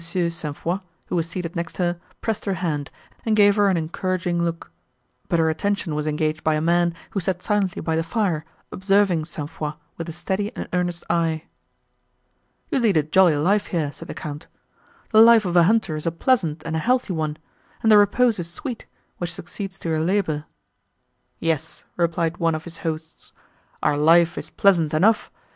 St. 0.03 0.57
Foix, 0.57 0.79
who 1.09 1.15
was 1.15 1.29
seated 1.29 1.55
next 1.55 1.77
her, 1.77 1.99
pressed 2.21 2.45
her 2.45 2.55
hand, 2.55 2.89
and 3.23 3.35
gave 3.35 3.55
her 3.55 3.69
an 3.69 3.77
encouraging 3.77 4.41
look, 4.41 4.71
but 5.29 5.37
her 5.37 5.47
attention 5.47 5.93
was 5.93 6.07
engaged 6.07 6.43
by 6.43 6.55
a 6.55 6.59
man, 6.59 6.95
who 7.11 7.19
sat 7.19 7.43
silently 7.43 7.83
by 7.83 7.95
the 7.95 8.01
fire, 8.01 8.43
observing 8.71 9.25
St. 9.25 9.47
Foix, 9.47 9.73
with 9.99 10.09
a 10.09 10.11
steady 10.11 10.51
and 10.55 10.67
earnest 10.73 11.03
eye. 11.07 11.43
"You 12.71 12.79
lead 12.79 12.97
a 12.97 13.03
jolly 13.03 13.35
life 13.35 13.67
here," 13.67 13.91
said 13.91 14.07
the 14.07 14.15
Count. 14.15 14.47
"The 15.11 15.21
life 15.21 15.45
of 15.45 15.55
a 15.55 15.65
hunter 15.69 15.95
is 15.95 16.07
a 16.07 16.11
pleasant 16.11 16.63
and 16.65 16.75
a 16.75 16.79
healthy 16.79 17.13
one; 17.13 17.37
and 17.83 17.91
the 17.91 17.97
repose 17.99 18.39
is 18.39 18.49
sweet, 18.49 18.87
which 19.19 19.31
succeeds 19.31 19.77
to 19.77 19.89
your 19.89 19.99
labour." 19.99 20.45
"Yes," 21.37 21.85
replied 21.95 22.37
one 22.37 22.55
of 22.55 22.63
his 22.63 22.79
hosts, 22.79 23.33
"our 23.83 23.97
life 23.97 24.35
is 24.35 24.49
pleasant 24.49 24.95
enough. 24.95 25.29